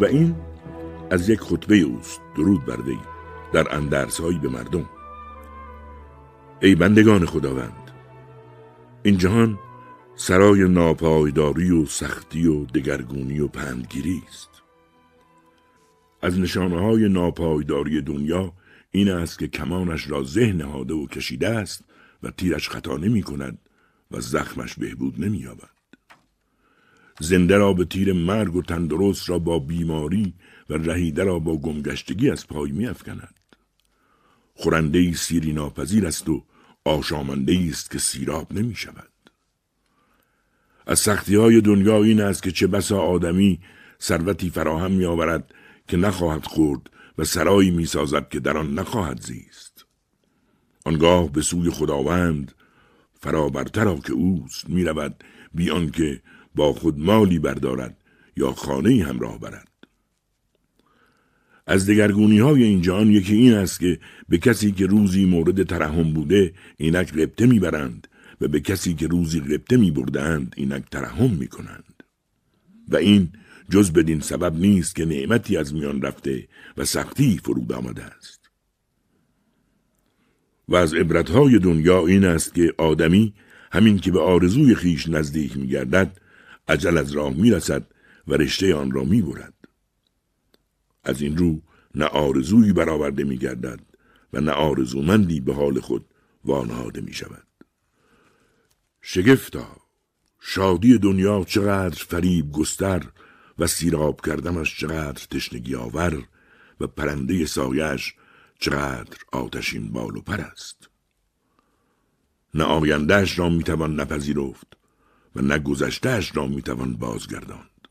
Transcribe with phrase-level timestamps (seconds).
[0.00, 0.34] و این
[1.10, 2.20] از یک خطبه اوست.
[2.36, 2.98] درود بر وی
[3.52, 4.88] در اندرسهایی به مردم.
[6.62, 7.90] ای بندگان خداوند
[9.02, 9.58] این جهان
[10.16, 14.48] سرای ناپایداری و سختی و دگرگونی و پندگیری است.
[16.22, 18.52] از نشانه های ناپایداری دنیا
[18.90, 21.84] این است که کمانش را ذهن نهاده و کشیده است
[22.22, 23.58] و تیرش خطا نمی کند
[24.10, 25.77] و زخمش بهبود نمی یابد.
[27.20, 30.34] زنده را به تیر مرگ و تندرست را با بیماری
[30.70, 33.34] و رهیده را با گمگشتگی از پای می افکند.
[34.54, 36.44] خورنده سیری ناپذیر است و
[36.84, 39.12] آشامنده است که سیراب نمی شود.
[40.86, 43.60] از سختی های دنیا این است که چه بسا آدمی
[44.02, 45.54] ثروتی فراهم می آورد
[45.88, 49.84] که نخواهد خورد و سرایی می سازد که در آن نخواهد زیست.
[50.84, 52.52] آنگاه به سوی خداوند
[53.20, 56.22] فرابرتر که اوست می رود بیان که
[56.54, 57.96] با خود مالی بردارد
[58.36, 59.68] یا خانه همراه برد.
[61.66, 63.98] از دگرگونی های این جهان یکی این است که
[64.28, 68.08] به کسی که روزی مورد ترحم بوده اینک ربطه می‌برند
[68.40, 72.02] و به کسی که روزی ربطه می بردند اینک ترحم می کنند.
[72.88, 73.32] و این
[73.70, 78.50] جز بدین سبب نیست که نعمتی از میان رفته و سختی فرود آمده است.
[80.68, 83.34] و از عبرتهای دنیا این است که آدمی
[83.72, 86.16] همین که به آرزوی خیش نزدیک می گردد
[86.68, 87.86] عجل از راه می رسد
[88.28, 89.54] و رشته آن را می برد.
[91.04, 91.62] از این رو
[91.94, 93.80] نه آرزویی برآورده می گردد
[94.32, 96.04] و نه آرزومندی به حال خود
[96.44, 97.46] وانهاده می شود.
[99.00, 99.76] شگفتا
[100.40, 103.02] شادی دنیا چقدر فریب گستر
[103.58, 106.28] و سیراب کردمش چقدر تشنگی آور
[106.80, 108.14] و پرنده سایش
[108.58, 110.88] چقدر آتشین بال و پر است
[112.54, 114.77] نه آیندهش را می‌توان نپذیرفت
[115.38, 117.88] و نه گذشتهش را می‌توان بازگرداند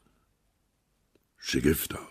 [1.40, 2.08] شگفتا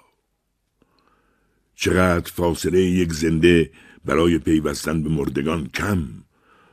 [1.74, 3.70] چقدر فاصله یک زنده
[4.04, 6.08] برای پیوستن به مردگان کم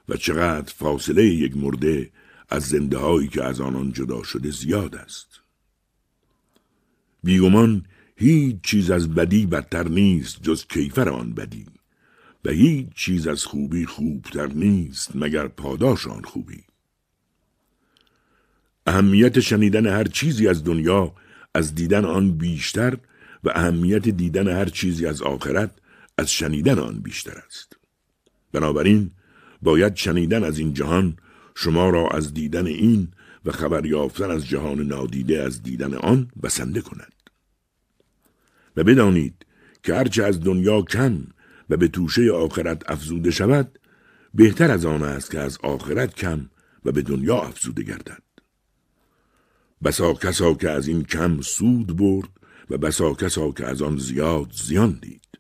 [0.09, 2.11] و چقدر فاصله یک مرده
[2.49, 5.27] از زنده هایی که از آنان جدا شده زیاد است.
[7.23, 7.85] بیگمان
[8.15, 11.65] هیچ چیز از بدی بدتر نیست جز کیفر آن بدی
[12.45, 16.63] و هیچ چیز از خوبی خوبتر نیست مگر پاداش آن خوبی.
[18.87, 21.13] اهمیت شنیدن هر چیزی از دنیا
[21.53, 22.97] از دیدن آن بیشتر
[23.43, 25.71] و اهمیت دیدن هر چیزی از آخرت
[26.17, 27.77] از شنیدن آن بیشتر است.
[28.51, 29.11] بنابراین
[29.61, 31.17] باید شنیدن از این جهان
[31.55, 33.07] شما را از دیدن این
[33.45, 37.13] و خبر یافتن از جهان نادیده از دیدن آن بسنده کند.
[38.77, 39.45] و بدانید
[39.83, 41.27] که هرچه از دنیا کم
[41.69, 43.79] و به توشه آخرت افزوده شود
[44.33, 46.49] بهتر از آن است که از آخرت کم
[46.85, 48.32] و به دنیا افزوده گردد.
[49.83, 52.29] بسا کسا که از این کم سود برد
[52.69, 55.39] و بسا کسا که از آن زیاد زیان دید.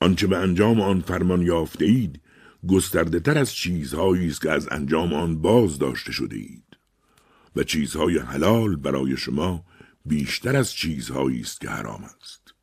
[0.00, 2.20] آنچه به انجام آن فرمان یافته اید
[2.68, 6.76] گسترده تر از چیزهایی است که از انجام آن باز داشته شده اید
[7.56, 9.64] و چیزهای حلال برای شما
[10.04, 12.54] بیشتر از چیزهایی است که حرام است.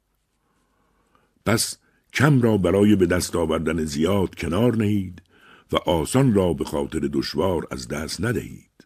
[1.45, 1.77] پس
[2.13, 5.21] کم را برای به دست آوردن زیاد کنار نهید
[5.71, 8.76] و آسان را به خاطر دشوار از دست ندهید.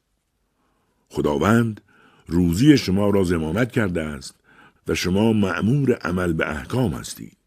[1.12, 1.82] خداوند
[2.28, 4.36] روزی شما را زمانت کرده است
[4.88, 7.38] و شما معمور عمل به احکام هستید.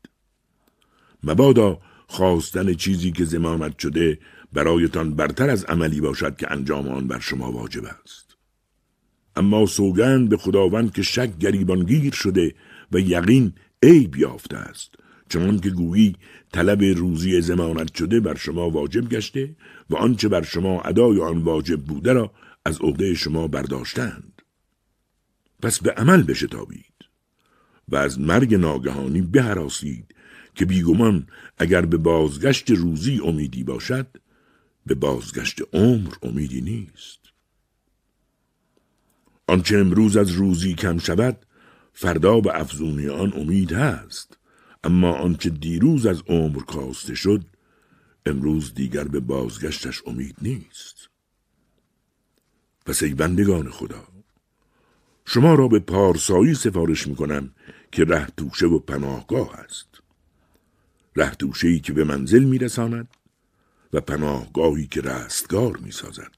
[1.22, 1.78] مبادا
[2.08, 4.18] خواستن چیزی که زمانت شده
[4.52, 8.36] برایتان برتر از عملی باشد که انجام آن بر شما واجب است.
[9.36, 12.54] اما سوگند به خداوند که شک گریبانگیر شده
[12.92, 13.52] و یقین
[13.82, 14.94] عیب یافته است
[15.28, 16.16] چون که گویی
[16.52, 19.56] طلب روزی زمانت شده بر شما واجب گشته
[19.90, 22.32] و آنچه بر شما ادای آن واجب بوده را
[22.64, 24.42] از عهده شما برداشتند.
[25.62, 26.94] پس به عمل بشتابید
[27.88, 30.14] و از مرگ ناگهانی بهراسید
[30.54, 31.26] که بیگمان
[31.58, 34.06] اگر به بازگشت روزی امیدی باشد
[34.86, 37.18] به بازگشت عمر امیدی نیست.
[39.46, 41.46] آنچه امروز از روزی کم شود
[41.92, 44.38] فردا به افزونی آن امید هست.
[44.84, 47.44] اما آنچه دیروز از عمر کاسته شد
[48.26, 51.13] امروز دیگر به بازگشتش امید نیست.
[52.86, 54.08] پس ای بندگان خدا
[55.24, 57.50] شما را به پارسایی سفارش می کنم
[57.92, 59.88] که ره توشه و پناهگاه است
[61.16, 61.32] ره
[61.62, 63.08] ای که به منزل می رساند
[63.92, 66.30] و پناهگاهی که رستگار می سازد.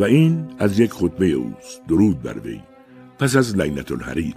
[0.00, 1.86] و این از یک خطبه اوست.
[1.88, 2.60] درود بر وی.
[3.18, 4.34] پس از لیلت الحریر.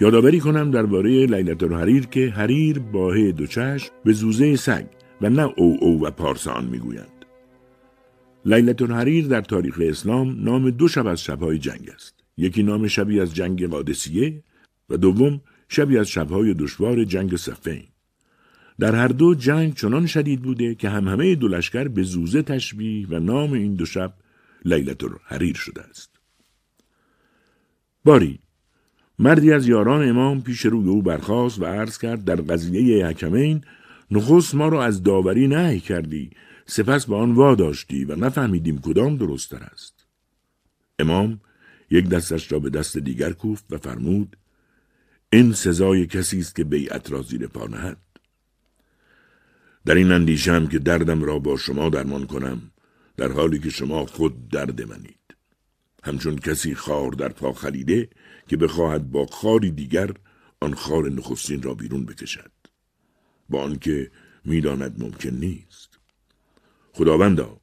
[0.00, 4.86] یادآوری کنم درباره لیلت الحریر که حریر باه دو چشم به زوزه سگ
[5.20, 7.24] و نه او او و پارسان می‌گویند.
[8.44, 12.14] لیلت الحریر در تاریخ اسلام نام دو شب از شبهای جنگ است.
[12.36, 14.42] یکی نام شبی از جنگ قادسیه
[14.90, 17.82] و دوم شبی از شبهای دشوار جنگ صفین.
[18.78, 23.06] در هر دو جنگ چنان شدید بوده که هم همه دو لشکر به زوزه تشبیه
[23.10, 24.14] و نام این دو شب
[24.64, 26.10] لیلت حریر شده است.
[28.04, 28.38] باری
[29.18, 33.64] مردی از یاران امام پیش روی او برخاست و عرض کرد در قضیه حکمین
[34.10, 36.30] نخست ما را از داوری نهی کردی
[36.66, 40.06] سپس به آن واداشتی و نفهمیدیم کدام درستتر است
[40.98, 41.40] امام
[41.90, 44.36] یک دستش را به دست دیگر کوفت و فرمود
[45.32, 47.98] این سزای کسی است که بیعت را زیر پا نهد
[49.84, 52.62] در این اندیشم که دردم را با شما درمان کنم
[53.16, 55.36] در حالی که شما خود درد منید.
[56.04, 58.08] همچون کسی خار در پا خریده
[58.48, 60.10] که بخواهد با خاری دیگر
[60.60, 62.50] آن خار نخستین را بیرون بکشد.
[63.48, 64.10] با آنکه
[64.44, 65.98] می‌داند ممکن نیست.
[66.92, 67.60] خداوندا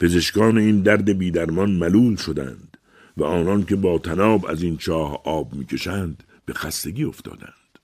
[0.00, 2.76] پزشکان این درد بیدرمان ملول شدند
[3.16, 7.78] و آنان که با تناب از این چاه آب می‌کشند به خستگی افتادند.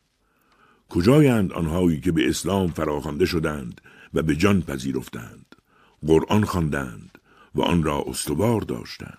[0.89, 3.81] کجایند آنهایی که به اسلام فراخوانده شدند
[4.15, 5.50] و به جان پذیرفتند؟
[6.07, 7.19] قرآن خواندند
[7.55, 9.19] و آن را استوار داشتند.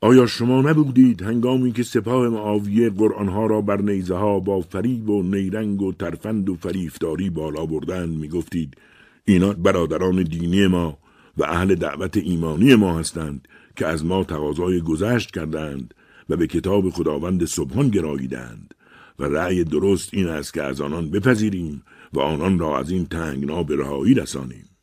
[0.00, 5.22] آیا شما نبودید هنگامی که سپاه معاویه قرآنها را بر نیزه ها با فریب و
[5.22, 8.76] نیرنگ و ترفند و فریفتاری بالا بردند می‌گفتید
[9.24, 10.98] اینا برادران دینی ما
[11.36, 15.94] و اهل دعوت ایمانی ما هستند که از ما تقاضای گذشت کردند
[16.28, 18.74] و به کتاب خداوند صبحان گراییدند
[19.18, 23.62] و رأی درست این است که از آنان بپذیریم و آنان را از این تنگنا
[23.62, 24.75] به رهایی رسانیم.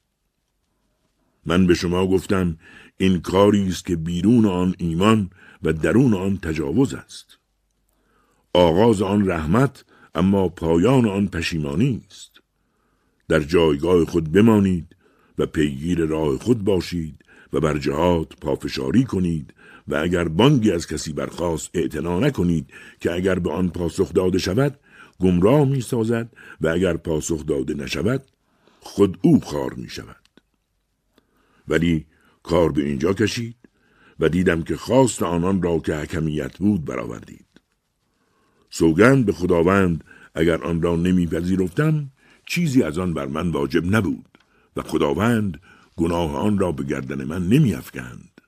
[1.46, 2.58] من به شما گفتم
[2.98, 5.30] این کاری است که بیرون آن ایمان
[5.64, 7.38] و درون آن تجاوز است.
[8.54, 9.86] آغاز آن رحمت
[10.16, 12.32] اما پایان آن پشیمانی است.
[13.28, 14.96] در جایگاه خود بمانید
[15.38, 19.54] و پیگیر راه خود باشید و بر جهات پافشاری کنید
[19.88, 22.70] و اگر بانگی از کسی برخواست اعتنا نکنید
[23.00, 24.80] که اگر به آن پاسخ داده شود
[25.20, 26.30] گمراه می سازد
[26.62, 28.24] و اگر پاسخ داده نشود
[28.80, 30.23] خود او خار می شود
[31.68, 32.06] ولی
[32.44, 33.56] کار به اینجا کشید
[34.20, 37.46] و دیدم که خواست آنان را که حکمیت بود برآوردید.
[38.70, 40.04] سوگند به خداوند
[40.36, 42.10] اگر آن را نمیپذیرفتم
[42.46, 44.38] چیزی از آن بر من واجب نبود
[44.76, 45.60] و خداوند
[45.96, 48.42] گناه آن را به گردن من نمیافکند.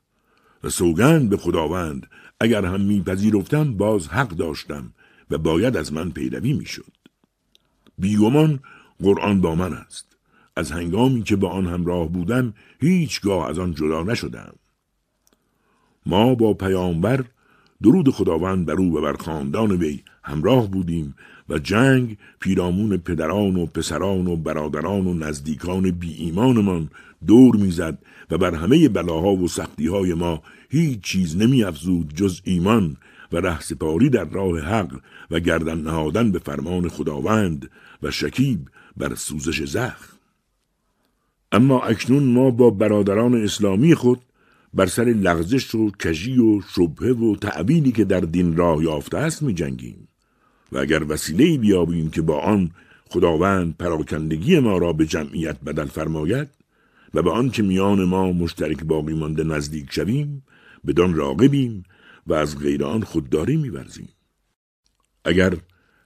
[0.64, 2.08] و سوگند به خداوند
[2.40, 4.94] اگر هم میپذیرفتم باز حق داشتم
[5.32, 6.94] و باید از من پیروی می‌شد.
[7.98, 8.60] بیگمان
[9.00, 10.15] قرآن با من است.
[10.56, 14.56] از هنگامی که با آن همراه بودم هیچگاه از آن جدا نشدم.
[16.06, 17.26] ما با پیامبر
[17.84, 21.16] درود خداوند بر او و بر خاندان وی همراه بودیم
[21.50, 26.90] و جنگ پیرامون پدران و پسران و برادران و نزدیکان بی ایمانمان
[27.28, 27.98] دور می‌زد
[28.32, 32.98] و بر همه بلاها و سختیهای ما هیچ چیز نمی افزود جز ایمان
[33.32, 35.00] و رهسپاری در راه حق
[35.32, 37.70] و گردن نهادن به فرمان خداوند
[38.04, 38.60] و شکیب
[38.98, 40.15] بر سوزش زخم
[41.56, 44.22] اما اکنون ما با برادران اسلامی خود
[44.74, 49.44] بر سر لغزش و کژی و شبهه و تعبیلی که در دین راه یافته است
[49.44, 50.08] می جنگیم
[50.72, 52.72] و اگر وسیله بیابیم که با آن
[53.10, 56.48] خداوند پراکندگی ما را به جمعیت بدل فرماید
[57.14, 60.44] و به آن که میان ما مشترک باقی مانده نزدیک شویم
[60.88, 61.84] بدان راقبیم
[62.28, 64.10] و از غیر آن خودداری میورزیم.
[65.26, 65.54] اگر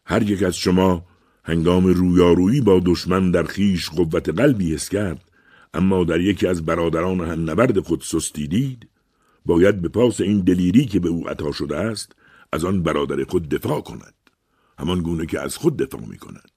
[0.05, 1.05] هر یک از شما
[1.43, 5.28] هنگام رویارویی با دشمن در خیش قوت قلبی حس کرد
[5.73, 8.89] اما در یکی از برادران هم نبرد خود سستیدید
[9.45, 12.15] باید به پاس این دلیری که به او عطا شده است
[12.53, 14.13] از آن برادر خود دفاع کند
[14.79, 16.51] همان گونه که از خود دفاع می کند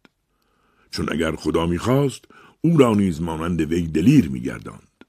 [0.90, 2.25] چون اگر خدا می‌خواست
[2.61, 5.04] او را نیز مانند وی دلیر میگرداند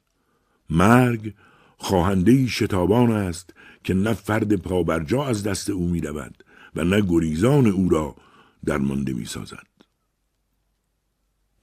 [0.69, 1.33] مرگ
[1.77, 6.43] خواهنده شتابان است که نه فرد پابرجا از دست او می رود
[6.75, 8.15] و نه گریزان او را
[8.65, 9.67] درمانده می سازد.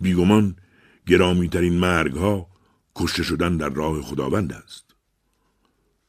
[0.00, 0.56] بیگمان
[1.10, 2.46] گرامی ترین مرگ ها
[2.96, 4.84] کشته شدن در راه خداوند است.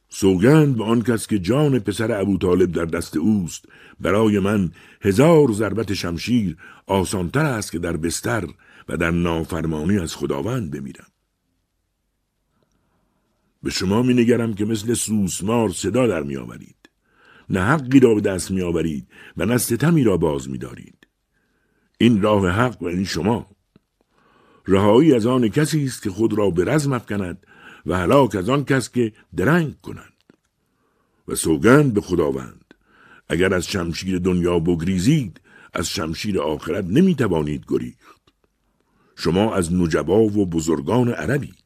[0.08, 3.64] سوگند به آن کس که جان پسر ابو طالب در دست اوست
[4.00, 6.56] برای من هزار ضربت شمشیر
[6.86, 8.44] آسانتر است که در بستر
[8.88, 11.06] و در نافرمانی از خداوند بمیرم.
[13.62, 16.88] به شما می نگرم که مثل سوسمار صدا در می آورید.
[17.50, 19.06] نه حقی را به دست می آورید
[19.36, 21.06] و نه ستمی را باز می دارید.
[21.98, 23.46] این راه حق و این شما.
[24.68, 27.46] رهایی از آن کسی است که خود را به رزم افکند
[27.86, 30.12] و هلاک از آن کس که درنگ کنند.
[31.28, 32.74] و سوگند به خداوند
[33.28, 35.40] اگر از شمشیر دنیا بگریزید
[35.72, 38.22] از شمشیر آخرت نمی توانید گریخت.
[39.16, 41.62] شما از نجبا و بزرگان عربید.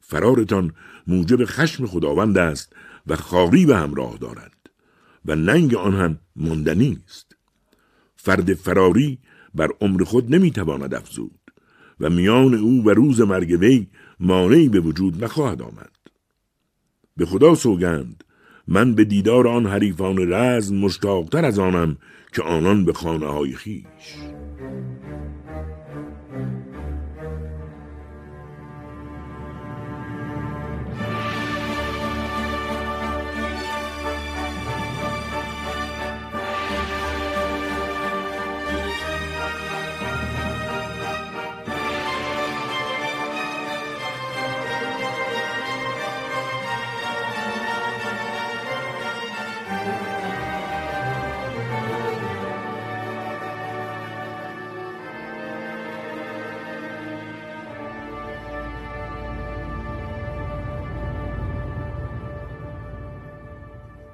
[0.00, 0.72] فرارتان
[1.06, 2.72] موجب خشم خداوند است
[3.06, 4.52] و خاری به همراه دارد
[5.24, 7.36] و ننگ آن هم ماندنی است
[8.16, 9.18] فرد فراری
[9.54, 11.35] بر عمر خود نمی‌تواند افزود
[12.00, 13.86] و میان او و روز مرگ وی
[14.20, 15.90] مانعی به وجود نخواهد آمد.
[17.16, 18.24] به خدا سوگند
[18.68, 21.96] من به دیدار آن حریفان رزم مشتاقتر از آنم
[22.32, 24.14] که آنان به خانه های خیش.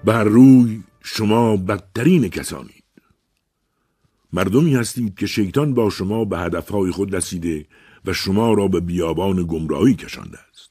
[0.04, 2.82] بر روی شما بدترین کسانید
[4.32, 7.66] مردمی هستید که شیطان با شما به هدفهای خود رسیده
[8.04, 10.70] و شما را به بیابان گمراهی کشانده است.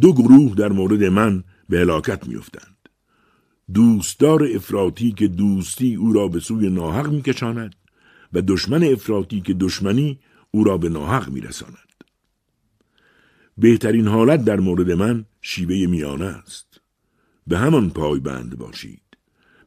[0.00, 2.76] دو گروه در مورد من به هلاکت میافتند.
[3.74, 7.74] دوستدار افراطی که دوستی او را به سوی ناحق میکشاند
[8.32, 10.18] و دشمن افراطی که دشمنی
[10.50, 11.76] او را به ناحق میرساند.
[13.58, 16.69] بهترین حالت در مورد من شیوه میانه است.
[17.50, 19.16] به همان پای بند باشید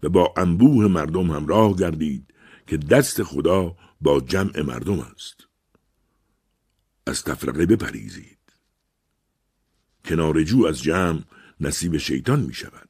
[0.04, 2.34] و با انبوه مردم همراه گردید
[2.68, 5.48] که دست خدا با جمع مردم است.
[7.08, 8.40] از تفرقه بپریزید.
[10.06, 11.24] کنارجو از جمع
[11.60, 12.90] نصیب شیطان می شود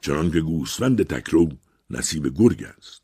[0.00, 1.48] چنان که گوسفند تکرو
[1.90, 3.02] نصیب گرگ است.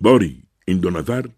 [0.00, 1.28] باری این دو نفر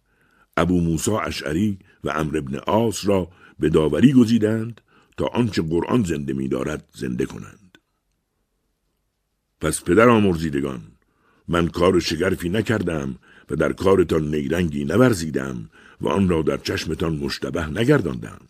[0.57, 4.81] ابو موسا اشعری و امر ابن آس را به داوری گزیدند
[5.17, 7.66] تا آنچه قرآن زنده می دارد زنده کنند.
[9.61, 10.83] پس پدر آمرزیدگان
[11.49, 13.19] من کار شگرفی نکردم
[13.51, 15.71] و در کارتان نیرنگی نورزیدم
[16.01, 18.41] و آن را در چشمتان مشتبه نگرداندم.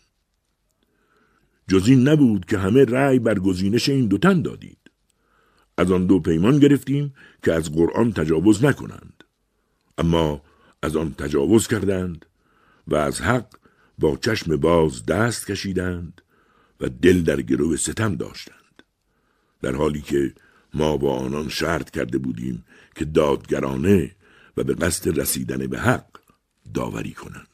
[1.69, 4.79] جز این نبود که همه رأی بر گزینش این دو تن دادید.
[5.79, 9.25] از آن دو پیمان گرفتیم که از قرآن تجاوز نکنند.
[9.99, 10.43] اما
[10.83, 12.27] از آن تجاوز کردند
[12.89, 13.47] و از حق
[13.99, 16.23] با چشم باز دست کشیدند
[16.81, 18.83] و دل در گروه ستم داشتند.
[19.63, 20.35] در حالی که
[20.77, 22.65] ما با آنان شرط کرده بودیم
[22.95, 24.11] که دادگرانه
[24.57, 26.07] و به قصد رسیدن به حق
[26.75, 27.49] داوری کنند.